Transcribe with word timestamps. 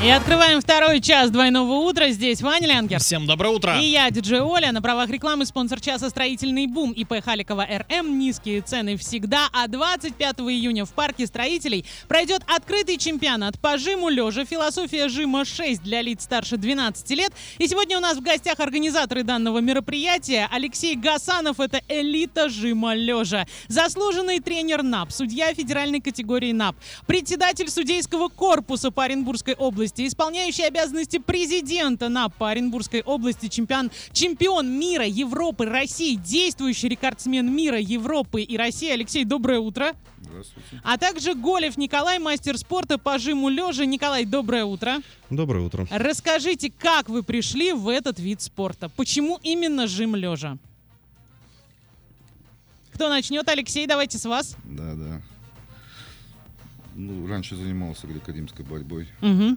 И 0.00 0.08
открываем 0.10 0.60
второй 0.60 1.00
час 1.00 1.28
двойного 1.28 1.72
утра. 1.72 2.10
Здесь 2.10 2.40
Ваня 2.40 2.68
Лянгер. 2.68 3.00
Всем 3.00 3.26
доброе 3.26 3.48
утро. 3.48 3.80
И 3.80 3.84
я, 3.86 4.08
диджей 4.12 4.40
Оля, 4.40 4.70
на 4.70 4.80
правах 4.80 5.10
рекламы 5.10 5.44
спонсор 5.44 5.80
часа 5.80 6.08
«Строительный 6.08 6.68
бум» 6.68 6.92
ИП 6.92 7.14
Халикова 7.20 7.66
РМ. 7.66 8.16
Низкие 8.16 8.60
цены 8.60 8.96
всегда. 8.96 9.48
А 9.52 9.66
25 9.66 10.38
июня 10.38 10.84
в 10.84 10.92
парке 10.92 11.26
строителей 11.26 11.84
пройдет 12.06 12.42
открытый 12.46 12.96
чемпионат 12.96 13.58
по 13.58 13.76
жиму 13.76 14.08
лежа. 14.08 14.44
Философия 14.44 15.08
жима 15.08 15.44
6 15.44 15.82
для 15.82 16.00
лиц 16.00 16.22
старше 16.22 16.58
12 16.58 17.10
лет. 17.10 17.32
И 17.58 17.66
сегодня 17.66 17.98
у 17.98 18.00
нас 18.00 18.18
в 18.18 18.22
гостях 18.22 18.60
организаторы 18.60 19.24
данного 19.24 19.58
мероприятия. 19.58 20.48
Алексей 20.52 20.94
Гасанов, 20.94 21.58
это 21.58 21.80
элита 21.88 22.48
жима 22.48 22.94
лежа. 22.94 23.48
Заслуженный 23.66 24.38
тренер 24.38 24.84
НАП, 24.84 25.10
судья 25.10 25.52
федеральной 25.54 26.00
категории 26.00 26.52
НАП, 26.52 26.76
председатель 27.08 27.68
судейского 27.68 28.28
корпуса 28.28 28.92
по 28.92 29.02
Оренбургской 29.02 29.54
области, 29.54 29.87
исполняющий 29.96 30.64
обязанности 30.64 31.18
президента 31.18 32.08
по 32.38 32.50
Оренбургской 32.50 33.02
области, 33.02 33.48
чемпион, 33.48 33.90
чемпион 34.12 34.70
мира, 34.78 35.06
Европы, 35.06 35.64
России, 35.64 36.14
действующий 36.14 36.88
рекордсмен 36.88 37.54
мира, 37.54 37.78
Европы 37.78 38.42
и 38.42 38.56
России. 38.56 38.90
Алексей, 38.90 39.24
доброе 39.24 39.60
утро. 39.60 39.94
Здравствуйте. 40.20 40.80
А 40.84 40.98
также 40.98 41.34
Голев 41.34 41.76
Николай, 41.76 42.18
мастер 42.18 42.58
спорта 42.58 42.98
по 42.98 43.18
жиму 43.18 43.48
лежа. 43.48 43.84
Николай, 43.84 44.24
доброе 44.24 44.64
утро. 44.64 44.98
Доброе 45.30 45.64
утро. 45.64 45.86
Расскажите, 45.90 46.72
как 46.76 47.08
вы 47.08 47.22
пришли 47.22 47.72
в 47.72 47.88
этот 47.88 48.18
вид 48.18 48.42
спорта? 48.42 48.88
Почему 48.88 49.38
именно 49.42 49.86
жим 49.86 50.16
лежа? 50.16 50.58
Кто 52.92 53.08
начнет? 53.08 53.48
Алексей, 53.48 53.86
давайте 53.86 54.18
с 54.18 54.24
вас. 54.24 54.56
Да. 54.64 54.87
Ну, 56.98 57.28
раньше 57.28 57.54
занимался 57.54 58.08
греко-римской 58.08 58.64
борьбой. 58.64 59.06
Угу. 59.22 59.56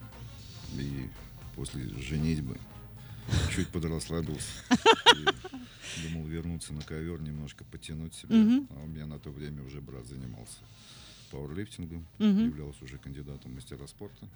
И 0.79 1.09
после 1.55 1.89
женитьбы 1.99 2.55
чуть 3.55 3.67
подрасслабился. 3.69 4.47
Думал 6.03 6.27
вернуться 6.27 6.71
на 6.71 6.81
ковер, 6.83 7.19
немножко 7.19 7.63
потянуть 7.63 8.13
себя. 8.13 8.35
Мгм. 8.35 8.67
А 8.69 8.83
у 8.83 8.85
меня 8.85 9.07
на 9.07 9.17
то 9.17 9.31
время 9.31 9.63
уже 9.63 9.81
брат 9.81 10.05
занимался 10.05 10.59
пауэрлифтингом, 11.31 12.05
Мгм. 12.19 12.45
являлся 12.49 12.83
уже 12.85 12.99
кандидатом 12.99 13.51
в 13.51 13.55
мастера 13.55 13.87
спорта. 13.87 14.27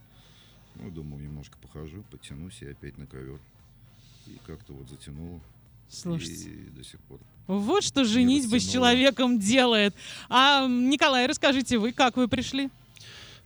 Ну, 0.73 0.89
думал, 0.89 1.19
немножко 1.19 1.57
похожу, 1.59 2.03
потянусь 2.09 2.59
и 2.63 2.65
опять 2.69 2.97
на 2.97 3.05
ковер. 3.05 3.39
И 4.25 4.39
как-то 4.47 4.73
вот 4.73 4.89
затянуло. 4.89 5.39
Слушайте. 5.89 6.49
И 6.49 6.69
до 6.75 6.83
сих 6.83 6.99
пор. 7.01 7.19
Вот 7.45 7.83
что 7.83 8.03
женитьба 8.03 8.59
с 8.59 8.67
человеком 8.67 9.37
делает. 9.37 9.93
А, 10.27 10.67
Николай, 10.67 11.27
расскажите 11.27 11.77
вы, 11.77 11.91
как 11.91 12.17
вы 12.17 12.27
пришли? 12.27 12.71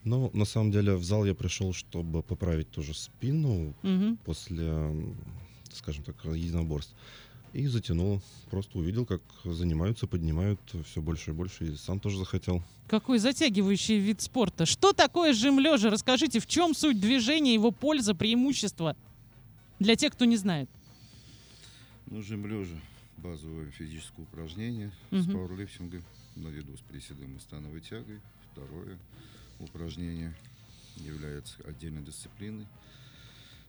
Ну, 0.10 0.32
на 0.34 0.46
самом 0.46 0.72
деле, 0.72 0.96
в 0.96 1.04
зал 1.04 1.24
я 1.24 1.36
пришел, 1.36 1.72
чтобы 1.72 2.24
поправить 2.24 2.72
тоже 2.72 2.96
спину 2.96 3.76
Мгм. 3.84 4.18
после, 4.26 4.92
скажем 5.72 6.04
так, 6.04 6.16
единоборств. 6.26 6.96
И 7.54 7.68
затянуло. 7.68 8.20
Просто 8.50 8.80
увидел, 8.80 9.06
как 9.06 9.22
занимаются, 9.44 10.08
поднимают 10.08 10.60
все 10.88 11.04
больше 11.04 11.30
и 11.30 11.34
больше, 11.36 11.66
и 11.66 11.76
сам 11.76 12.00
тоже 12.00 12.18
захотел. 12.18 12.64
Какой 12.88 13.20
затягивающий 13.20 14.00
вид 14.00 14.20
спорта. 14.22 14.66
Что 14.66 14.94
такое 14.94 15.32
жим 15.32 15.60
лежа? 15.60 15.92
Расскажите, 15.92 16.40
в 16.40 16.48
чем 16.48 16.74
суть 16.74 17.00
движения, 17.00 17.54
его 17.54 17.70
польза, 17.70 18.16
преимущество? 18.16 18.96
Для 19.78 19.96
тех, 19.96 20.14
кто 20.14 20.26
не 20.26 20.38
знает. 20.38 20.70
Ну, 22.08 22.24
жим 22.24 22.48
лежа. 22.48 22.80
Базовое 23.18 23.70
физическое 23.70 24.24
упражнение 24.24 24.92
с 25.12 25.26
Мгм. 25.28 25.34
пауэрлифтингом 25.34 26.04
наряду 26.36 26.76
с 26.78 26.82
приседом 26.82 27.38
и 27.38 27.40
становой 27.40 27.82
тягой. 27.82 28.22
Второе 28.54 28.98
упражнение 29.60 30.34
является 30.98 31.56
отдельной 31.68 32.02
дисциплиной. 32.04 32.66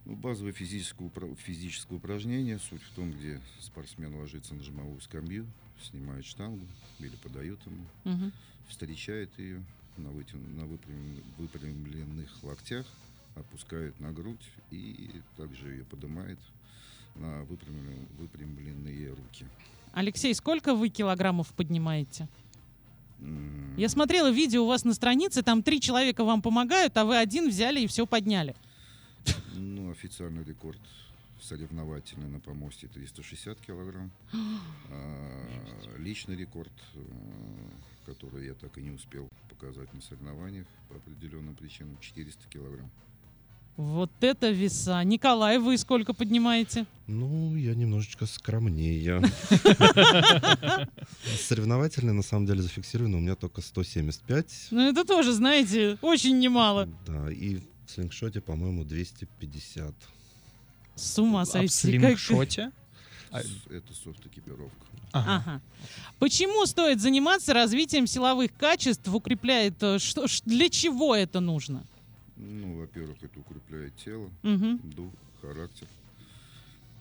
Ну, 0.06 0.16
базовое 0.16 0.52
физическое, 0.52 1.10
физическое 1.36 1.96
упражнение. 1.96 2.58
Суть 2.58 2.83
в 2.83 2.91
том, 2.94 3.12
где 3.12 3.41
спортсмен 3.60 4.14
ложится 4.14 4.55
на 4.55 4.62
жимовую 4.62 5.00
скамью, 5.00 5.46
снимает 5.83 6.24
штангу 6.24 6.66
или 6.98 7.14
подает 7.17 7.58
ему, 7.67 7.84
Мгм. 8.05 8.33
встречает 8.68 9.30
ее 9.39 9.62
на, 9.96 10.08
вытяну- 10.08 10.55
на 10.56 10.64
выпрям- 10.64 11.23
выпрямленных 11.39 12.42
локтях, 12.42 12.86
опускает 13.34 13.98
на 14.00 14.12
грудь 14.12 14.45
и 14.70 15.11
также 15.36 15.70
ее 15.73 15.84
поднимает 15.84 16.39
на 17.17 17.42
выпрямлен- 17.45 18.06
выпрямленные 18.18 19.11
руки. 19.11 19.46
Алексей, 19.92 20.34
сколько 20.34 20.74
вы 20.74 20.89
килограммов 20.89 21.48
поднимаете? 21.55 22.29
Я 23.77 23.89
смотрела 23.89 24.31
видео 24.31 24.64
у 24.64 24.67
вас 24.67 24.85
на 24.85 24.95
странице, 24.95 25.42
там 25.42 25.63
три 25.63 25.81
человека 25.81 26.25
вам 26.25 26.42
помогают, 26.42 26.97
а 26.97 27.05
вы 27.05 27.17
один 27.17 27.48
взяли 27.48 27.81
и 27.81 27.86
все 27.86 28.07
подняли. 28.07 28.55
Ну, 29.55 29.91
официальный 29.91 30.45
рекорд 30.45 30.81
соревновательный 31.42 32.29
на 32.29 32.41
помосте 32.41 32.86
360 32.86 33.61
килограмм. 33.61 34.11
А 34.91 35.97
личный 35.98 36.36
рекорд, 36.36 36.73
э, 36.95 37.01
который 38.07 38.47
я 38.47 38.55
так 38.55 38.77
и 38.79 38.83
не 38.83 38.91
успел 38.91 39.29
показать 39.48 39.92
на 39.92 40.01
соревнованиях 40.01 40.67
по 40.89 40.97
определенным 40.97 41.55
причинам, 41.55 41.98
400 42.01 42.48
килограмм. 42.48 42.91
Вот 43.80 44.11
это 44.20 44.51
веса. 44.51 45.02
Николай, 45.05 45.58
вы 45.58 45.79
сколько 45.79 46.13
поднимаете? 46.13 46.85
Ну, 47.07 47.57
я 47.57 47.74
немножечко 47.74 48.27
скромнее. 48.27 49.23
Соревновательный, 51.48 52.13
на 52.13 52.23
самом 52.23 52.45
деле, 52.45 52.61
зафиксировано 52.61 53.17
у 53.17 53.20
меня 53.20 53.36
только 53.36 53.63
175. 53.63 54.68
Ну 54.70 54.83
это 54.83 55.05
тоже, 55.07 55.33
знаете, 55.33 55.96
очень 56.02 56.39
немало. 56.39 56.91
Да, 57.07 57.30
и 57.33 57.57
в 57.86 57.91
слингшоте, 57.91 58.42
по-моему, 58.42 58.85
250. 58.85 59.95
С 60.95 61.18
ума 61.18 61.41
А 61.41 61.45
в 61.45 61.48
сойти. 61.48 61.68
слингшоте? 61.68 62.73
А- 63.30 63.41
Это 63.41 63.95
софт-экипировка. 63.95 64.77
Ага. 65.12 65.36
Ага. 65.47 65.61
Почему 66.18 66.67
стоит 66.67 67.01
заниматься 67.01 67.55
развитием 67.55 68.07
силовых 68.07 68.52
качеств, 68.58 69.08
укрепляет, 69.08 69.83
э, 69.83 69.98
что, 69.98 70.27
для 70.45 70.68
чего 70.68 71.17
это 71.17 71.41
нужно? 71.41 71.83
Ну, 72.42 72.78
во-первых, 72.78 73.23
это 73.23 73.39
укрепляет 73.39 73.95
тело, 73.96 74.30
Мгм. 74.42 74.80
дух, 74.92 75.12
характер, 75.42 75.86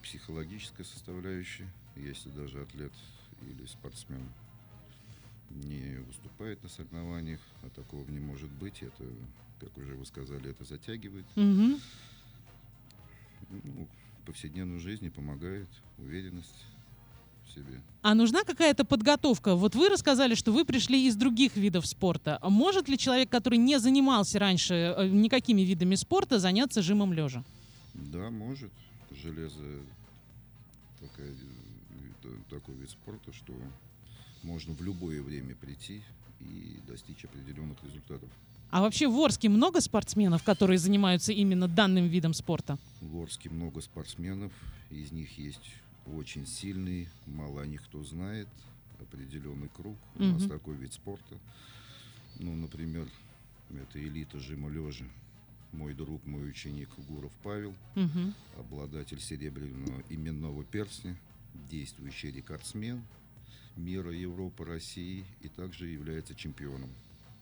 психологическая 0.04 0.86
составляющая. 0.86 1.70
Если 1.96 2.30
даже 2.30 2.62
атлет 2.62 2.92
или 3.42 3.66
спортсмен 3.66 4.22
не 5.50 5.98
выступает 6.08 6.62
на 6.62 6.70
соревнованиях, 6.70 7.40
а 7.64 7.70
такого 7.70 8.08
не 8.10 8.20
может 8.20 8.52
быть, 8.52 8.84
это, 8.84 9.04
как 9.60 9.78
уже 9.78 9.96
вы 9.96 10.06
сказали, 10.06 10.50
это 10.52 10.66
затягивает. 10.66 11.26
Мгм. 11.36 11.80
Ну, 13.50 13.88
в 14.22 14.26
повседневной 14.26 14.80
жизни 14.80 15.10
помогает 15.10 15.70
уверенность 15.98 16.66
себе. 17.54 17.82
А 18.02 18.14
нужна 18.16 18.44
какая-то 18.44 18.86
подготовка? 18.86 19.56
Вот 19.56 19.76
вы 19.76 19.90
рассказали, 19.90 20.36
что 20.36 20.52
вы 20.52 20.64
пришли 20.66 21.06
из 21.08 21.16
других 21.16 21.56
видов 21.58 21.86
спорта. 21.86 22.38
А 22.42 22.50
Может 22.50 22.88
ли 22.88 22.98
человек, 22.98 23.30
который 23.30 23.58
не 23.58 23.80
занимался 23.80 24.40
раньше 24.40 24.74
э, 24.98 25.08
никакими 25.10 25.62
видами 25.64 25.96
спорта, 25.96 26.40
заняться 26.40 26.82
жимом 26.82 27.12
лежа? 27.14 27.44
Да, 27.94 28.30
может. 28.30 28.72
Железо 29.24 29.64
такая, 31.00 31.28
э, 31.32 31.34
та- 32.50 32.56
такой 32.56 32.76
вид 32.76 32.90
спорта, 32.90 33.34
что 33.34 33.54
можно 34.44 34.74
в 34.74 34.82
любое 34.82 35.22
время 35.22 35.56
прийти 35.56 36.02
и 36.40 36.78
достичь 36.88 37.26
определенных 37.26 37.78
результатов. 37.84 38.30
А 38.72 38.82
вообще 38.82 39.08
в 39.08 39.20
Орске 39.20 39.50
много 39.50 39.82
спортсменов, 39.82 40.44
которые 40.44 40.78
занимаются 40.78 41.34
именно 41.34 41.68
данным 41.68 42.08
видом 42.08 42.34
спорта? 42.34 42.78
В 43.02 43.20
Орске 43.22 43.50
много 43.50 43.82
спортсменов, 43.82 44.52
из 44.92 45.12
них 45.12 45.38
есть 45.38 45.60
очень 46.16 46.46
сильные, 46.46 47.08
мало 47.26 47.62
о 47.62 47.66
них 47.66 47.84
кто 47.84 48.04
знает, 48.04 48.48
определенный 49.00 49.70
круг. 49.70 49.98
У 50.16 50.24
нас 50.24 50.42
Мгм. 50.42 50.50
такой 50.50 50.76
вид 50.76 50.94
спорта. 50.94 51.38
Ну, 52.40 52.56
например, 52.56 53.08
это 53.70 54.00
элита 54.02 54.40
жима 54.40 54.70
лежа. 54.70 55.06
Мой 55.72 55.94
друг, 55.94 56.26
мой 56.26 56.50
ученик 56.50 56.90
Гуров 57.08 57.32
Павел, 57.44 57.76
Мгм. 57.96 58.34
обладатель 58.58 59.20
серебряного 59.20 60.02
именного 60.10 60.64
перстня, 60.64 61.16
действующий 61.70 62.32
рекордсмен 62.32 63.04
мира, 63.76 64.12
Европы, 64.12 64.66
России 64.66 65.26
и 65.42 65.48
также 65.48 65.88
является 65.88 66.34
чемпионом. 66.36 66.90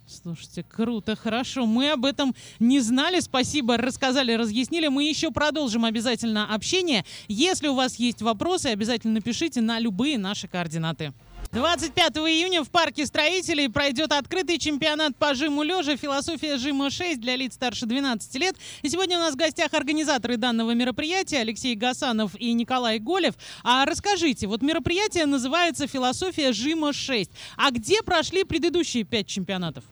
Слушайте, 0.08 0.64
круто, 0.64 1.18
хорошо. 1.18 1.66
Мы 1.66 1.92
об 1.92 2.06
этом 2.06 2.34
не 2.60 2.80
знали. 2.80 3.20
Спасибо, 3.20 3.76
рассказали, 3.76 4.32
разъяснили. 4.32 4.88
Мы 4.88 5.04
еще 5.04 5.32
продолжим 5.32 5.84
обязательно 5.84 6.54
общение. 6.54 7.04
Если 7.28 7.68
у 7.68 7.76
вас 7.76 7.98
есть 7.98 8.22
вопросы, 8.22 8.68
обязательно 8.68 9.16
напишите 9.16 9.60
на 9.60 9.80
любые 9.80 10.18
наши 10.18 10.48
координаты. 10.48 11.14
25 11.52 12.18
июня 12.18 12.64
в 12.64 12.70
парке 12.70 13.06
строителей 13.06 13.70
пройдет 13.70 14.14
открытый 14.14 14.58
чемпионат 14.60 15.16
по 15.18 15.34
жиму 15.34 15.64
лежа 15.64 15.98
«Философия 15.98 16.58
жима 16.58 16.88
6» 16.88 17.18
для 17.18 17.36
лиц 17.36 17.56
старше 17.56 17.86
12 17.86 18.36
лет. 18.36 18.56
И 18.84 18.90
сегодня 18.90 19.18
у 19.18 19.22
нас 19.22 19.34
в 19.34 19.38
гостях 19.38 19.74
организаторы 19.74 20.38
данного 20.38 20.72
мероприятия 20.72 21.40
Алексей 21.40 21.76
Гасанов 21.76 22.32
и 22.40 22.54
Николай 22.54 23.00
Голев. 23.00 23.36
А 23.64 23.86
расскажите, 23.86 24.48
вот 24.48 24.62
мероприятие 24.62 25.26
называется 25.26 25.86
«Философия 25.86 26.54
жима 26.54 26.92
6». 26.92 27.30
А 27.58 27.72
где 27.72 28.02
прошли 28.04 28.46
предыдущие 28.46 29.04
пять 29.04 29.28
чемпионатов? 29.28 29.84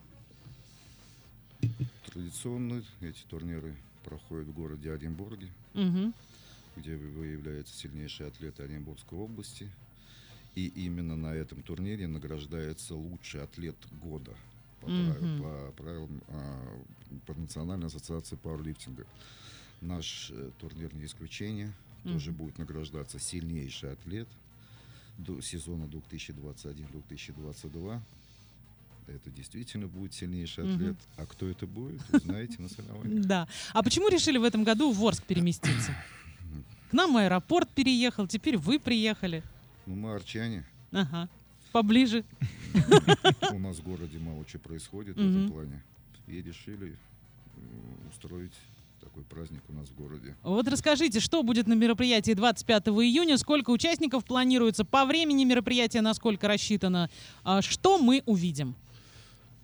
Традиционно 2.35 2.83
эти 2.99 3.23
турниры 3.29 3.73
проходит 4.03 4.49
в 4.49 4.53
городе 4.53 4.91
Оренбурге, 4.91 5.47
Мгм. 5.73 6.13
где 6.75 6.97
выявляются 6.97 7.73
сильнейшие 7.73 8.27
атлеты 8.27 8.63
Оренбургской 8.63 9.17
области. 9.17 9.71
И 10.55 10.67
именно 10.67 11.15
на 11.15 11.33
этом 11.33 11.63
турнире 11.63 12.07
награждается 12.07 12.93
лучший 12.95 13.41
атлет 13.41 13.77
года 14.03 14.33
по, 14.81 14.89
Мгм. 14.89 15.41
по 15.41 15.71
правилам 15.81 16.21
а, 16.27 16.77
по 17.25 17.33
Национальной 17.35 17.87
ассоциации 17.87 18.35
пауэрлифтинга. 18.35 19.05
Наш 19.79 20.29
э, 20.31 20.51
турнир 20.59 20.93
не 20.93 21.05
исключение. 21.05 21.71
Тоже 22.03 22.31
Мгм. 22.31 22.37
будет 22.37 22.57
награждаться 22.57 23.17
сильнейший 23.17 23.93
атлет 23.93 24.27
до 25.17 25.39
сезона 25.39 25.85
2021-2022. 25.85 28.01
Это 29.07 29.30
действительно 29.30 29.88
будет 29.88 30.13
сильнейший 30.13 30.63
атлет. 30.63 30.98
А 31.18 31.25
кто 31.25 31.48
это 31.48 31.68
будет, 31.68 32.02
узнаете 32.12 32.62
на 32.62 32.69
соревнованиях. 32.69 33.25
Да. 33.25 33.48
А 33.74 33.84
почему 33.84 34.10
решили 34.10 34.38
в 34.38 34.44
этом 34.44 34.63
году 34.63 34.92
в 34.92 35.06
Орск 35.06 35.24
переместиться? 35.24 35.96
К 36.90 36.94
нам 36.94 37.16
аэропорт 37.18 37.69
переехал, 37.69 38.28
теперь 38.28 38.57
вы 38.57 38.80
приехали. 38.80 39.44
Ну, 39.86 39.96
мы 39.96 40.16
арчане. 40.16 40.66
Ага. 40.92 41.30
Поближе. 41.72 42.24
У 43.52 43.60
нас 43.60 43.78
в 43.78 43.84
городе 43.84 44.18
мало 44.18 44.46
чего 44.46 44.62
происходит 44.62 45.18
в 45.18 45.19
этом 45.19 45.52
плане. 45.52 45.84
И 46.28 46.42
решили 46.42 46.94
э, 46.94 48.10
устроить 48.10 48.54
такой 49.02 49.24
праздник 49.24 49.62
у 49.69 49.74
нас 49.74 49.88
в 49.88 49.96
городе. 49.96 50.36
Вот 50.42 50.68
расскажите, 50.68 51.19
что 51.19 51.44
будет 51.44 51.68
на 51.68 51.74
мероприятии 51.74 52.31
25 52.31 52.88
июня, 52.88 53.38
сколько 53.38 53.69
участников 53.69 54.25
планируется, 54.25 54.84
по 54.84 55.06
времени 55.06 55.44
мероприятия 55.44 56.02
насколько 56.02 56.48
рассчитано, 56.48 57.10
а 57.44 57.62
что 57.62 58.00
мы 58.00 58.24
увидим? 58.25 58.75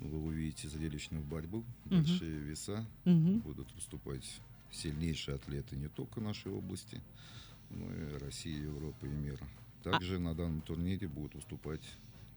Вы 0.02 0.18
увидите 0.20 0.68
зрелищную 0.68 1.24
борьбу, 1.24 1.64
большие 1.86 2.40
веса. 2.40 2.86
Мгм. 3.06 3.40
Будут 3.40 3.72
выступать 3.74 4.40
сильнейшие 4.72 5.36
атлеты 5.36 5.76
не 5.76 5.88
только 5.90 6.20
нашей 6.20 6.52
области, 6.52 7.02
но 7.70 7.86
и 7.94 8.18
России, 8.18 8.64
Европы 8.64 9.08
и 9.08 9.12
мира. 9.12 9.48
А 9.86 9.92
Также 9.92 10.20
на 10.20 10.34
данном 10.36 10.62
турнире 10.62 11.08
будут 11.08 11.36
выступать, 11.36 11.82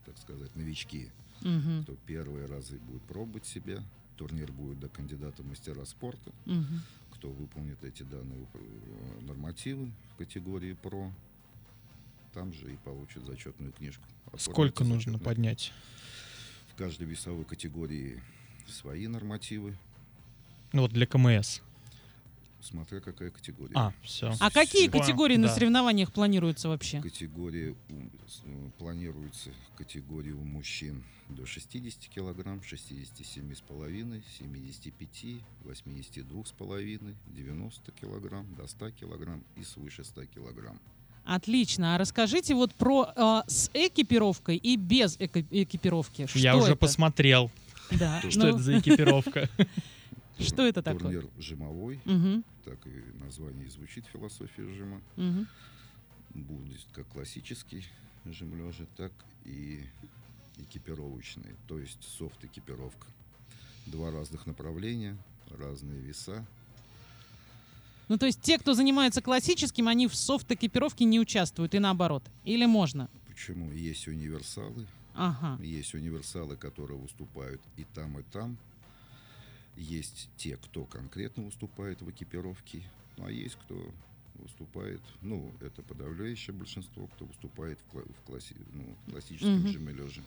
так 0.04 0.16
сказать, 0.18 0.54
новички, 0.56 1.10
Мгм. 1.40 1.82
кто 1.84 1.94
первые 2.06 2.46
разы 2.46 2.78
будет 2.78 3.02
пробовать 3.02 3.46
себя. 3.46 3.82
Турнир 4.16 4.52
будет 4.52 4.78
до 4.78 4.88
кандидата 4.88 5.42
в 5.42 5.46
мастера 5.46 5.84
спорта. 5.84 6.32
Мгм. 6.46 6.80
кто 7.12 7.30
выполнит 7.30 7.82
эти 7.82 8.02
данные 8.02 8.46
э, 8.52 9.20
нормативы 9.22 9.90
в 10.12 10.16
категории 10.16 10.74
ПРО, 10.74 11.10
там 12.34 12.52
же 12.52 12.70
и 12.74 12.76
получит 12.78 13.24
зачетную 13.24 13.72
книжку. 13.72 14.02
Сколько 14.36 14.82
нужно 14.84 15.12
зачетная. 15.12 15.24
поднять? 15.24 15.72
В 16.74 16.76
каждой 16.76 17.06
весовой 17.06 17.44
категории 17.44 18.20
свои 18.66 19.06
нормативы, 19.06 19.76
Ну 20.72 20.82
вот 20.82 20.90
для 20.90 21.06
КМС. 21.06 21.60
смотря 22.60 22.98
какая 22.98 23.30
категория. 23.30 23.70
А, 23.76 23.92
все. 24.02 24.34
А 24.40 24.50
какие 24.50 24.88
Понял, 24.88 25.04
категории 25.04 25.36
на 25.36 25.46
да. 25.46 25.54
соревнованиях 25.54 26.12
планируются 26.12 26.68
вообще? 26.68 27.00
С- 28.26 28.42
э, 28.44 28.70
планируется 28.78 29.50
категория 29.76 30.32
у 30.32 30.42
мужчин 30.42 31.04
до 31.28 31.46
60 31.46 32.08
килограмм, 32.08 32.60
67,5, 32.60 34.24
75, 34.36 35.40
82,5, 35.62 37.14
90 37.28 37.92
килограмм, 37.92 38.52
до 38.56 38.66
100 38.66 38.90
килограмм 38.90 39.44
и 39.56 39.62
свыше 39.62 40.02
100 40.02 40.26
килограмм. 40.26 40.80
Отлично. 41.24 41.94
А 41.94 41.98
расскажите 41.98 42.54
вот 42.54 42.74
про 42.74 43.12
э, 43.16 43.42
с 43.48 43.70
экипировкой 43.72 44.56
и 44.56 44.76
без 44.76 45.16
эко- 45.18 45.44
экипировки. 45.50 46.26
Что 46.26 46.38
Я 46.38 46.56
уже 46.56 46.72
это? 46.72 46.76
посмотрел, 46.76 47.50
Да. 47.90 48.20
что 48.30 48.40
ну, 48.40 48.46
это 48.48 48.58
за 48.58 48.78
экипировка. 48.78 49.48
Что 50.38 50.66
это 50.66 50.82
такое? 50.82 51.00
Турнир 51.00 51.28
жимовой, 51.38 52.00
так 52.64 52.84
и 52.86 53.22
название 53.24 53.66
и 53.66 53.70
звучит 53.70 54.04
философия 54.12 54.66
жима. 54.74 55.00
Будет 56.30 56.84
как 56.92 57.06
классический 57.08 57.84
жим 58.24 58.56
лежа, 58.56 58.84
так 58.96 59.12
и 59.44 59.84
экипировочный, 60.58 61.54
то 61.68 61.78
есть 61.78 62.02
софт-экипировка. 62.18 63.06
Два 63.86 64.10
разных 64.10 64.46
направления, 64.46 65.16
разные 65.58 66.00
веса. 66.00 66.44
Ну, 68.08 68.18
то 68.18 68.26
есть 68.26 68.40
те, 68.42 68.58
кто 68.58 68.74
занимается 68.74 69.22
классическим, 69.22 69.88
они 69.88 70.06
в 70.06 70.14
софт-экипировке 70.14 71.04
не 71.04 71.20
участвуют, 71.20 71.74
и 71.74 71.78
наоборот. 71.78 72.22
Или 72.44 72.66
можно? 72.66 73.08
Почему? 73.26 73.70
Есть 73.72 74.06
универсалы, 74.08 74.86
Ага. 75.14 75.62
есть 75.62 75.94
универсалы, 75.94 76.56
которые 76.56 76.98
выступают 76.98 77.60
и 77.76 77.84
там, 77.94 78.18
и 78.18 78.22
там. 78.24 78.56
Есть 79.76 80.28
те, 80.36 80.56
кто 80.56 80.84
конкретно 80.84 81.44
выступает 81.44 82.00
в 82.02 82.10
экипировке, 82.10 82.82
ну, 83.16 83.26
а 83.26 83.30
есть 83.30 83.56
кто 83.64 83.90
выступает, 84.36 85.00
ну, 85.22 85.52
это 85.60 85.82
подавляющее 85.82 86.54
большинство, 86.54 87.06
кто 87.08 87.24
выступает 87.24 87.78
в, 87.80 87.94
кла- 87.96 88.12
в 88.12 88.30
класси- 88.30 88.56
ну, 88.72 88.84
в 89.06 89.10
классическом 89.12 89.60
Мгм. 89.60 89.68
жиме 89.68 89.92
лежа, 89.92 90.22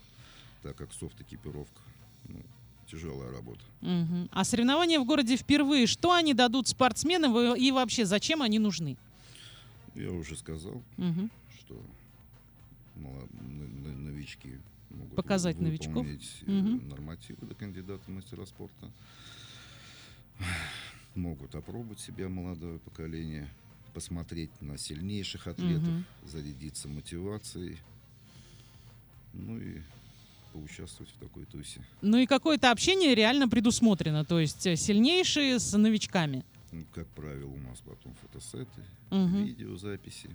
так 0.64 0.76
как 0.76 0.92
софт-экипировка, 0.94 1.82
ну, 2.28 2.42
тяжелая 2.90 3.32
работа. 3.32 3.62
Мгм. 3.82 4.30
А 4.32 4.44
соревнования 4.44 5.00
в 5.00 5.06
городе 5.06 5.36
впервые. 5.38 5.88
Что 5.88 6.14
они 6.14 6.34
дадут 6.34 6.68
спортсменам 6.68 7.56
и 7.56 7.72
вообще 7.72 8.06
зачем 8.06 8.42
они 8.42 8.60
нужны? 8.60 8.98
Я 9.96 10.12
уже 10.12 10.36
сказал, 10.36 10.82
Мгм. 10.98 11.30
что 11.60 11.82
новички 12.96 14.58
могут 14.90 15.16
Показать 15.16 15.60
новичков. 15.60 16.06
Мгм. 16.46 16.88
нормативы 16.90 17.46
до 17.48 17.56
кандидата 17.56 18.10
мастера 18.10 18.46
спорта. 18.46 18.92
Могут 21.16 21.56
опробовать 21.56 22.00
себя 22.00 22.30
молодое 22.30 22.78
поколение, 22.80 23.50
посмотреть 23.94 24.52
на 24.62 24.78
сильнейших 24.78 25.48
атлетов, 25.48 25.88
Мгм. 25.88 26.06
зарядиться 26.26 26.88
мотивацией, 26.88 27.80
ну 29.34 29.58
и 29.60 29.82
поучаствовать 30.58 31.12
в 31.14 31.20
такой 31.20 31.46
тусе. 31.46 31.82
Ну 32.02 32.18
и 32.18 32.26
какое-то 32.26 32.72
общение 32.72 33.14
реально 33.14 33.48
предусмотрено, 33.48 34.26
то 34.26 34.40
есть 34.40 34.66
э, 34.66 34.76
сильнейшие 34.76 35.60
с 35.60 35.78
новичками. 35.78 36.44
Ну, 36.72 36.84
как 36.94 37.08
правило, 37.10 37.50
у 37.52 37.58
нас 37.70 37.80
потом 37.86 38.14
фотосеты, 38.22 38.82
Мгм. 39.12 39.46
видеозаписи, 39.46 40.30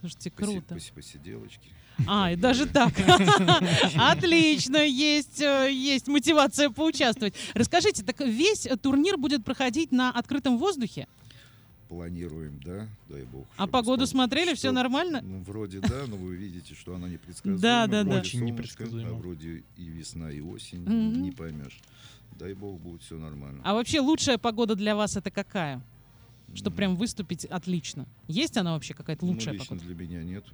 Слушайте, 0.00 0.30
круто. 0.30 0.74
поси- 0.74 0.92
посиделочки. 0.94 1.68
А, 2.08 2.32
и 2.32 2.36
даже 2.36 2.66
так. 2.66 2.92
Отлично, 3.96 4.78
есть, 4.78 5.40
э, 5.42 5.70
есть 5.70 6.08
мотивация 6.08 6.70
поучаствовать. 6.70 7.34
Расскажите, 7.54 8.02
так 8.02 8.18
весь 8.20 8.66
турнир 8.80 9.16
будет 9.18 9.44
проходить 9.44 9.92
на 9.92 10.10
открытом 10.10 10.58
воздухе? 10.58 11.06
Планируем, 11.92 12.58
да, 12.64 12.88
дай 13.10 13.24
бог. 13.24 13.46
А 13.58 13.66
погоду 13.66 14.04
спон- 14.04 14.06
смотрели, 14.12 14.54
все 14.54 14.68
чтоб- 14.68 14.76
нормально? 14.76 15.20
Ну, 15.22 15.42
вроде 15.42 15.78
да, 15.80 16.06
но 16.08 16.16
вы 16.16 16.36
видите, 16.36 16.74
что 16.74 16.94
она 16.94 17.06
непредсказуема. 17.06 17.60
Да, 17.60 17.86
да, 17.86 18.02
да. 18.02 18.20
Очень 18.20 18.38
солнышко, 18.38 18.44
непредсказуемо. 18.46 19.10
А 19.10 19.12
вроде 19.12 19.62
и 19.76 19.84
весна, 19.84 20.30
и 20.30 20.40
осень, 20.40 20.86
не 20.86 21.32
поймешь. 21.32 21.78
Дай 22.38 22.54
бог, 22.54 22.80
будет 22.80 23.02
все 23.02 23.18
нормально. 23.18 23.60
А 23.62 23.74
вообще 23.74 24.00
лучшая 24.00 24.38
погода 24.38 24.74
для 24.74 24.96
вас 24.96 25.18
это 25.18 25.30
какая? 25.30 25.82
Чтобы 26.54 26.72
М, 26.72 26.76
прям 26.78 26.96
выступить 26.96 27.44
отлично. 27.44 28.06
Есть 28.26 28.56
она 28.56 28.72
вообще 28.72 28.94
какая-то 28.94 29.26
ну, 29.26 29.32
лучшая 29.32 29.52
лично 29.52 29.76
погода? 29.76 29.86
для 29.86 29.94
меня 30.06 30.22
нет. 30.24 30.44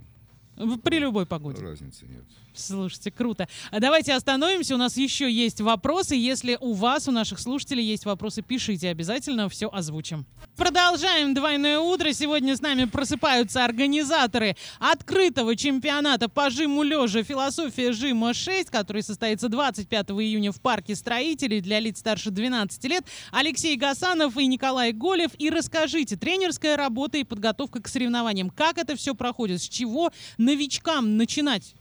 При 0.82 0.98
любой 0.98 1.24
погоде. 1.24 1.62
Разницы 1.62 2.04
нет. 2.06 2.24
Слушайте, 2.52 3.12
круто. 3.12 3.46
А 3.70 3.78
Давайте 3.78 4.12
остановимся. 4.12 4.74
У 4.74 4.78
нас 4.78 4.96
еще 4.96 5.30
есть 5.32 5.60
вопросы. 5.60 6.16
Если 6.16 6.58
у 6.60 6.72
вас, 6.72 7.06
у 7.06 7.12
наших 7.12 7.38
слушателей 7.38 7.84
есть 7.84 8.04
вопросы, 8.06 8.42
пишите 8.42 8.88
обязательно, 8.88 9.48
все 9.48 9.68
озвучим. 9.72 10.26
Продолжаем 10.58 11.34
двойное 11.34 11.78
утро. 11.78 12.12
Сегодня 12.12 12.56
с 12.56 12.60
нами 12.60 12.84
просыпаются 12.86 13.64
организаторы 13.64 14.56
открытого 14.80 15.54
чемпионата 15.54 16.28
по 16.28 16.50
жиму 16.50 16.82
лежа 16.82 17.22
«Философия 17.22 17.92
жима 17.92 18.32
6», 18.32 18.68
который 18.68 19.04
состоится 19.04 19.48
25 19.48 20.10
июня 20.10 20.50
в 20.50 20.60
парке 20.60 20.96
строителей 20.96 21.60
для 21.60 21.78
лиц 21.78 22.00
старше 22.00 22.32
12 22.32 22.84
лет. 22.86 23.04
Алексей 23.30 23.76
Гасанов 23.76 24.36
и 24.36 24.48
Николай 24.48 24.92
Голев. 24.92 25.30
И 25.38 25.48
расскажите, 25.48 26.16
тренерская 26.16 26.76
работа 26.76 27.18
и 27.18 27.24
подготовка 27.24 27.80
к 27.80 27.86
соревнованиям. 27.86 28.50
Как 28.50 28.78
это 28.78 28.96
все 28.96 29.14
проходит? 29.14 29.62
С 29.62 29.68
чего 29.68 30.10
новичкам 30.38 31.16
начинать? 31.16 31.76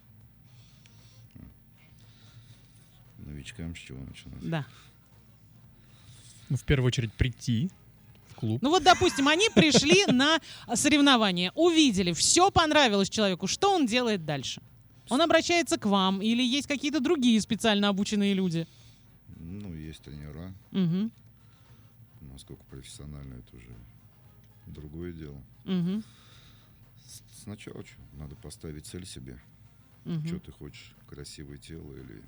Новичкам 3.17 3.75
с 3.75 3.79
чего 3.79 3.97
начинать? 4.07 4.47
Да. 4.47 4.65
Ну, 6.49 6.57
в 6.57 6.63
первую 6.63 6.89
очередь 6.89 7.11
прийти 7.13 7.71
клуб. 8.37 8.61
Ну 8.61 8.69
вот, 8.69 8.83
допустим, 8.83 9.27
они 9.27 9.49
пришли 9.53 10.05
на 10.07 10.39
соревнования, 10.75 11.51
увидели, 11.55 12.13
все 12.13 12.49
понравилось 12.51 13.09
человеку. 13.09 13.47
Что 13.47 13.73
он 13.73 13.85
делает 13.85 14.25
дальше? 14.25 14.61
Он 15.09 15.21
обращается 15.21 15.77
к 15.77 15.85
вам 15.85 16.21
или 16.21 16.43
есть 16.43 16.67
какие-то 16.67 16.99
другие 16.99 17.39
специально 17.41 17.87
обученные 17.89 18.33
люди? 18.33 18.67
Ну, 19.39 19.73
есть 19.73 20.01
тренера. 20.01 20.53
Угу, 20.71 21.09
Насколько 22.33 22.63
профессионально, 22.65 23.35
это 23.35 23.55
уже 23.55 23.75
другое 24.67 25.13
дело. 25.13 25.41
угу, 25.65 26.03
Сначала 27.43 27.83
что? 27.85 27.95
Надо 28.19 28.35
поставить 28.35 28.85
цель 28.85 29.05
себе. 29.05 29.39
угу. 30.05 30.27
Что 30.27 30.39
ты 30.39 30.51
хочешь? 30.51 30.91
Красивое 31.09 31.57
тело 31.57 31.93
или 31.95 32.21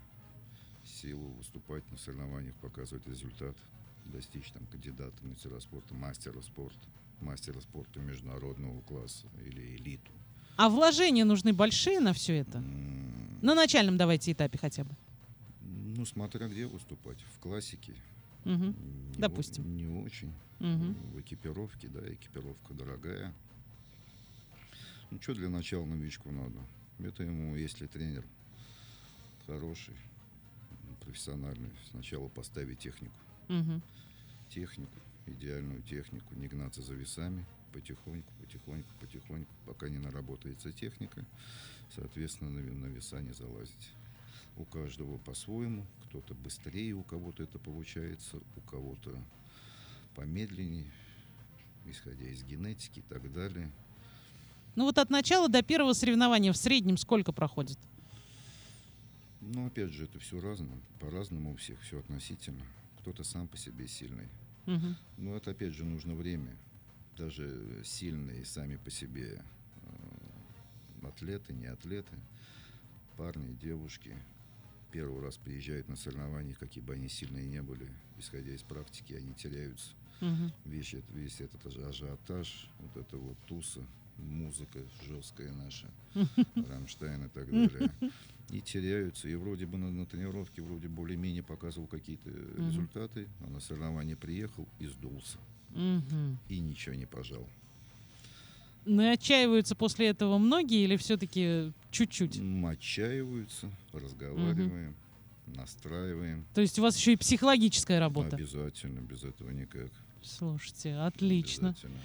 силу 0.85 1.29
выступать 1.37 1.83
на 1.91 1.97
соревнованиях, 1.97 2.55
показывать 2.55 3.05
результат? 3.07 3.55
Достичь 4.11 4.51
там 4.51 4.65
кандидата 4.67 5.13
мастера 5.25 5.59
спорта, 5.59 5.93
мастера 5.93 6.41
спорта, 6.41 6.79
мастера 7.21 7.59
спорта 7.61 7.99
международного 7.99 8.81
класса 8.81 9.27
или 9.45 9.75
элиту. 9.77 10.11
А 10.57 10.69
вложения 10.69 11.23
нужны 11.25 11.53
большие 11.53 11.99
на 11.99 12.13
все 12.13 12.37
это? 12.39 12.57
М, 12.57 13.39
На 13.41 13.55
начальном 13.55 13.95
давайте 13.97 14.31
этапе 14.33 14.57
хотя 14.57 14.83
бы. 14.83 14.91
Ну, 15.61 16.05
смотря 16.05 16.47
где 16.47 16.65
выступать. 16.65 17.17
В 17.35 17.39
классике. 17.39 17.93
Мгм. 18.45 18.75
не 19.11 19.15
о- 19.17 19.19
Допустим. 19.19 19.75
Не 19.77 19.87
очень. 19.87 20.33
Мгм. 20.59 20.93
В 21.13 21.21
экипировке, 21.21 21.87
да, 21.87 22.01
экипировка 22.13 22.73
дорогая. 22.73 23.33
Ну, 25.11 25.21
что 25.21 25.33
для 25.33 25.49
начала 25.49 25.85
новичку 25.85 26.31
надо? 26.31 26.59
Это 26.99 27.23
ему, 27.23 27.55
если 27.55 27.87
тренер 27.87 28.25
хороший, 29.47 29.95
профессиональный, 31.01 31.71
сначала 31.91 32.27
поставить 32.27 32.79
технику. 32.79 33.15
Мгм. 33.49 33.81
Технику, 34.49 34.91
идеальную 35.25 35.81
технику, 35.83 36.33
не 36.35 36.47
гнаться 36.47 36.81
за 36.81 36.93
весами, 36.93 37.45
потихоньку, 37.73 38.31
потихоньку, 38.39 38.89
потихоньку, 38.99 39.53
пока 39.65 39.89
не 39.89 39.97
наработается 39.97 40.71
техника, 40.71 41.25
соответственно, 41.93 42.51
на, 42.51 42.59
ве- 42.59 42.73
на 42.73 42.87
веса 42.87 43.19
не 43.21 43.33
залазить. 43.33 43.91
У 44.57 44.65
каждого 44.65 45.17
по-своему, 45.17 45.85
кто-то 46.05 46.33
быстрее, 46.35 46.93
у 46.93 47.03
кого-то 47.03 47.43
это 47.43 47.59
получается, 47.59 48.37
у 48.55 48.61
кого-то 48.61 49.15
помедленнее, 50.15 50.91
исходя 51.85 52.25
из 52.27 52.43
генетики 52.43 52.99
и 52.99 53.03
так 53.03 53.31
далее. 53.31 53.71
Ну 54.75 54.85
вот 54.85 54.97
от 54.97 55.09
начала 55.09 55.49
до 55.49 55.61
первого 55.61 55.93
соревнования 55.93 56.51
в 56.53 56.57
среднем 56.57 56.97
сколько 56.97 57.31
проходит? 57.31 57.77
Но 59.41 59.67
опять 59.67 59.91
же, 59.91 60.03
это 60.05 60.19
все 60.19 60.39
разно, 60.39 60.67
по-разному 60.99 61.53
у 61.53 61.55
всех, 61.55 61.79
все 61.81 61.99
относительно. 61.99 62.63
Кто-то 62.99 63.23
сам 63.23 63.47
по 63.47 63.57
себе 63.57 63.87
сильный. 63.87 64.27
Мгм. 64.65 64.95
Но 65.17 65.35
это 65.35 65.51
опять 65.51 65.73
же 65.73 65.85
нужно 65.85 66.13
время. 66.15 66.55
Даже 67.17 67.81
сильные 67.83 68.45
сами 68.45 68.75
по 68.77 68.89
себе 68.91 69.41
э, 71.01 71.07
атлеты, 71.07 71.53
не 71.53 71.67
атлеты, 71.67 72.15
парни, 73.17 73.53
девушки, 73.61 74.15
первый 74.91 75.21
раз 75.21 75.37
приезжают 75.37 75.87
на 75.89 75.95
соревнования, 75.95 76.55
какие 76.55 76.83
бы 76.83 76.93
они 76.93 77.09
сильные 77.09 77.45
не 77.45 77.61
были, 77.61 77.87
исходя 78.17 78.51
из 78.53 78.61
практики, 78.63 79.13
они 79.13 79.33
теряются. 79.33 79.93
Мгм. 80.21 80.51
Весь, 80.65 80.93
этот- 80.93 81.09
весь 81.15 81.41
этот 81.41 81.65
аж- 81.65 81.77
ажиотаж, 81.77 82.69
вот 82.79 82.97
это 82.97 83.17
вот 83.17 83.37
туса, 83.47 83.81
музыка 84.19 84.79
жесткая 85.07 85.51
наша, 85.53 85.87
Рамштайн 86.55 87.25
и 87.25 87.29
так 87.29 87.45
далее. 87.51 87.91
И 88.49 88.61
теряются. 88.61 89.29
И 89.29 89.35
вроде 89.35 89.65
бы 89.65 89.77
на, 89.77 89.91
на 89.91 90.05
тренировке 90.05 90.61
вроде 90.61 90.87
более-менее 90.87 91.43
показывал 91.43 91.87
какие-то 91.87 92.29
результаты, 92.57 93.27
а 93.41 93.49
на 93.49 93.59
соревнования 93.59 94.15
приехал 94.15 94.67
и 94.79 94.87
сдулся. 94.87 95.37
Мгм. 95.69 96.39
И 96.47 96.59
ничего 96.59 96.95
не 96.95 97.05
пожал. 97.05 97.47
Ну 98.85 99.03
и 99.03 99.07
отчаиваются 99.07 99.75
после 99.75 100.07
этого 100.07 100.37
многие 100.39 100.83
или 100.83 100.97
все-таки 100.97 101.73
чуть-чуть? 101.91 102.41
Отчаиваются, 102.65 103.69
разговариваем, 103.93 104.95
настраиваем. 105.45 106.45
То 106.55 106.61
есть 106.61 106.79
у 106.79 106.81
вас 106.81 106.97
еще 106.97 107.13
и 107.13 107.17
психологическая 107.17 107.99
работа? 107.99 108.35
Обязательно, 108.35 108.99
без 109.01 109.23
этого 109.23 109.51
никак. 109.51 109.91
Слушайте, 110.23 110.95
отлично. 110.95 111.69
Обязательно. 111.69 111.99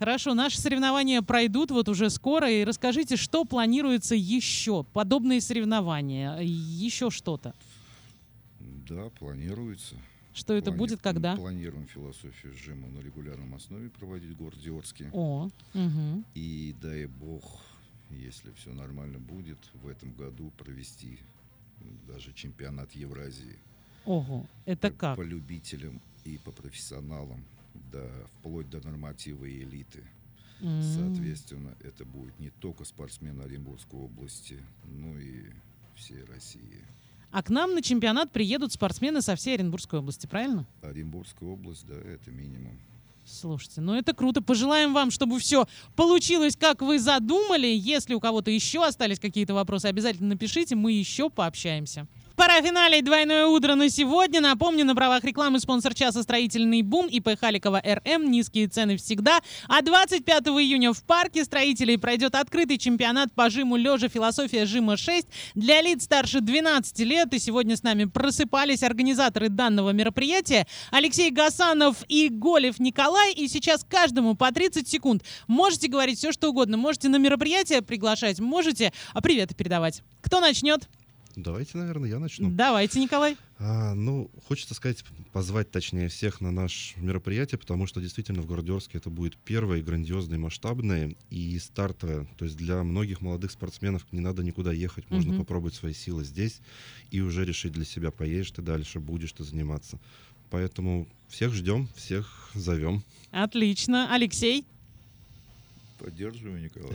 Хорошо, 0.00 0.32
наши 0.32 0.58
соревнования 0.58 1.20
пройдут 1.20 1.70
вот 1.70 1.86
уже 1.90 2.08
скоро. 2.08 2.50
И 2.50 2.64
расскажите, 2.64 3.16
что 3.16 3.44
планируется 3.44 4.14
еще? 4.14 4.82
Подобные 4.94 5.42
соревнования? 5.42 6.38
Еще 6.40 7.10
что-то? 7.10 7.54
Да, 8.88 9.10
планируется. 9.18 9.96
Что 10.32 10.54
это 10.54 10.70
Плани- 10.70 10.76
будет, 10.78 11.02
когда? 11.02 11.36
Планируем 11.36 11.86
философию 11.86 12.54
жима 12.56 12.88
на 12.88 13.00
регулярном 13.00 13.54
основе 13.54 13.90
проводить 13.90 14.30
в 14.30 14.38
городе 14.38 14.72
Орске. 14.72 15.10
О, 15.12 15.50
мгм. 15.74 16.24
И 16.34 16.74
дай 16.80 17.04
бог, 17.04 17.60
если 18.08 18.50
все 18.56 18.72
нормально 18.72 19.18
будет, 19.18 19.58
в 19.82 19.86
этом 19.88 20.12
году 20.12 20.50
провести 20.56 21.18
даже 22.08 22.32
чемпионат 22.32 22.90
Евразии. 22.92 23.58
ого, 24.06 24.46
это 24.64 24.88
По- 24.90 24.96
как? 24.96 25.16
По 25.18 25.22
любителям 25.22 26.00
и 26.24 26.38
по 26.38 26.52
профессионалам, 26.52 27.44
да, 27.92 28.06
вплоть 28.38 28.68
до 28.70 28.84
норматива 28.86 29.44
и 29.44 29.62
элиты. 29.62 30.04
М. 30.60 30.82
Соответственно, 30.82 31.74
это 31.80 32.04
будет 32.04 32.38
не 32.38 32.50
только 32.50 32.84
спортсмены 32.84 33.42
Оренбургской 33.42 33.98
области, 33.98 34.58
но 34.84 35.18
и 35.18 35.44
всей 35.96 36.24
России. 36.24 36.84
А 37.30 37.42
к 37.42 37.50
нам 37.50 37.74
на 37.74 37.82
чемпионат 37.82 38.32
приедут 38.32 38.72
спортсмены 38.72 39.22
со 39.22 39.36
всей 39.36 39.54
Оренбургской 39.54 40.00
области, 40.00 40.26
правильно? 40.26 40.66
Оренбургская 40.82 41.48
область, 41.48 41.86
да, 41.86 41.94
это 41.94 42.30
минимум. 42.30 42.78
Слушайте, 43.24 43.80
ну 43.80 43.94
это 43.94 44.12
круто. 44.12 44.42
Пожелаем 44.42 44.92
вам, 44.92 45.10
чтобы 45.12 45.38
все 45.38 45.68
получилось, 45.94 46.56
как 46.56 46.82
вы 46.82 46.98
задумали. 46.98 47.68
Если 47.68 48.14
у 48.14 48.20
кого-то 48.20 48.50
еще 48.50 48.84
остались 48.84 49.20
какие-то 49.20 49.54
вопросы, 49.54 49.86
обязательно 49.86 50.30
напишите, 50.30 50.74
мы 50.74 50.92
еще 50.92 51.30
пообщаемся. 51.30 52.08
Пора 52.36 52.62
финалить 52.62 53.04
двойное 53.04 53.46
утро 53.46 53.74
на 53.74 53.90
сегодня. 53.90 54.40
Напомню, 54.40 54.84
на 54.84 54.94
правах 54.94 55.24
рекламы 55.24 55.60
спонсор 55.60 55.94
часа 55.94 56.22
«Строительный 56.22 56.82
бум» 56.82 57.06
ИП 57.06 57.38
Халикова 57.38 57.82
РМ. 57.84 58.30
Низкие 58.30 58.66
цены 58.68 58.96
всегда. 58.96 59.40
А 59.68 59.82
25 59.82 60.46
июня 60.46 60.92
в 60.92 61.02
парке 61.02 61.44
строителей 61.44 61.98
пройдет 61.98 62.34
открытый 62.34 62.78
чемпионат 62.78 63.32
по 63.34 63.50
жиму 63.50 63.76
лежа 63.76 64.08
«Философия 64.08 64.64
жима 64.64 64.94
6» 64.94 65.26
для 65.54 65.82
лиц 65.82 66.04
старше 66.04 66.40
12 66.40 66.98
лет. 67.00 67.32
И 67.34 67.38
сегодня 67.38 67.76
с 67.76 67.82
нами 67.82 68.04
просыпались 68.04 68.82
организаторы 68.82 69.48
данного 69.48 69.90
мероприятия 69.90 70.66
Алексей 70.90 71.30
Гасанов 71.30 71.96
и 72.08 72.28
Голев 72.30 72.78
Николай. 72.78 73.32
И 73.34 73.48
сейчас 73.48 73.84
каждому 73.88 74.34
по 74.34 74.50
30 74.50 74.88
секунд. 74.88 75.24
Можете 75.46 75.88
говорить 75.88 76.18
все, 76.18 76.32
что 76.32 76.48
угодно. 76.48 76.76
Можете 76.76 77.08
на 77.08 77.16
мероприятие 77.16 77.82
приглашать, 77.82 78.40
можете 78.40 78.92
а 79.12 79.20
приветы 79.20 79.54
передавать. 79.54 80.02
Кто 80.22 80.40
начнет? 80.40 80.88
Давайте, 81.36 81.78
наверное, 81.78 82.08
я 82.08 82.18
начну. 82.18 82.50
Давайте, 82.50 83.00
Николай. 83.00 83.36
А, 83.58 83.94
ну, 83.94 84.30
хочется 84.48 84.74
сказать, 84.74 85.04
позвать 85.32 85.70
точнее 85.70 86.08
всех 86.08 86.40
на 86.40 86.50
наше 86.50 86.98
мероприятие, 86.98 87.58
потому 87.58 87.86
что 87.86 88.00
действительно 88.00 88.42
в 88.42 88.46
городе 88.46 88.72
Орске 88.72 88.98
это 88.98 89.10
будет 89.10 89.36
первое 89.36 89.82
грандиозное, 89.82 90.38
масштабное 90.38 91.14
и 91.30 91.58
стартовое. 91.58 92.26
То 92.36 92.44
есть 92.44 92.56
для 92.56 92.82
многих 92.82 93.20
молодых 93.20 93.50
спортсменов 93.52 94.04
не 94.12 94.20
надо 94.20 94.42
никуда 94.42 94.72
ехать, 94.72 95.08
можно 95.10 95.32
Мгм. 95.32 95.40
попробовать 95.42 95.74
свои 95.74 95.92
силы 95.94 96.24
здесь 96.24 96.60
и 97.10 97.20
уже 97.20 97.44
решить 97.44 97.72
для 97.72 97.84
себя, 97.84 98.10
поедешь 98.10 98.50
ты 98.50 98.62
дальше, 98.62 98.98
будешь 98.98 99.32
ты 99.32 99.44
заниматься. 99.44 99.98
Поэтому 100.50 101.06
всех 101.28 101.54
ждем, 101.54 101.88
всех 101.94 102.50
зовем. 102.54 103.04
Отлично. 103.30 104.12
Алексей? 104.12 104.64
Поддерживаю, 106.00 106.62
Николай. 106.62 106.92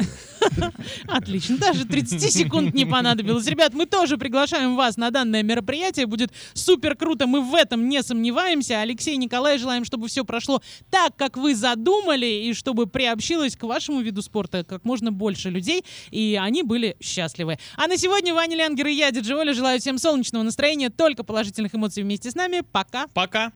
Отлично. 1.08 1.58
Даже 1.58 1.86
30 1.86 2.34
секунд 2.34 2.74
не 2.74 2.86
понадобилось. 2.86 3.46
Ребят, 3.46 3.74
мы 3.74 3.86
тоже 3.86 4.18
приглашаем 4.18 4.76
вас 4.76 4.98
на 4.98 5.12
данное 5.12 5.44
мероприятие. 5.44 6.08
Будет 6.08 6.32
супер 6.54 6.96
круто. 6.96 7.28
Мы 7.28 7.42
в 7.42 7.54
этом 7.54 7.88
не 7.88 8.02
сомневаемся. 8.02 8.82
Алексей 8.82 9.14
и 9.14 9.18
Николай 9.18 9.60
желаем, 9.60 9.86
чтобы 9.86 10.08
все 10.08 10.26
прошло 10.26 10.60
так, 10.90 11.16
как 11.16 11.38
вы 11.38 11.54
задумали, 11.54 12.26
и 12.26 12.54
чтобы 12.54 12.88
приобщилось 12.88 13.56
к 13.56 13.64
вашему 13.64 14.02
виду 14.02 14.24
спорта 14.24 14.64
как 14.64 14.84
можно 14.86 15.12
больше 15.12 15.52
людей, 15.52 15.86
и 16.10 16.40
они 16.42 16.64
были 16.64 16.98
счастливы. 17.00 17.60
А 17.78 17.88
на 17.88 17.98
сегодня 17.98 18.34
Ваня 18.34 18.58
Лянгер 18.58 18.88
и 18.88 18.94
я, 18.94 19.12
Диджи 19.12 19.36
Оля, 19.36 19.54
желаю 19.54 19.80
всем 19.80 20.00
солнечного 20.00 20.42
настроения, 20.42 20.90
только 20.90 21.24
положительных 21.24 21.76
эмоций 21.76 22.02
вместе 22.02 22.32
с 22.32 22.36
нами. 22.36 22.64
Пока. 22.72 23.08
Пока. 23.14 23.44